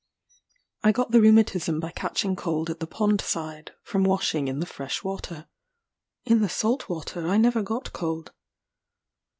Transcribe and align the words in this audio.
I 0.81 0.91
got 0.91 1.11
the 1.11 1.21
rheumatism 1.21 1.79
by 1.79 1.91
catching 1.91 2.35
cold 2.35 2.71
at 2.71 2.79
the 2.79 2.87
pond 2.87 3.21
side, 3.21 3.73
from 3.83 4.03
washing 4.03 4.47
in 4.47 4.57
the 4.57 4.65
fresh 4.65 5.03
water; 5.03 5.47
in 6.25 6.41
the 6.41 6.49
salt 6.49 6.89
water 6.89 7.27
I 7.27 7.37
never 7.37 7.61
got 7.61 7.93
cold. 7.93 8.31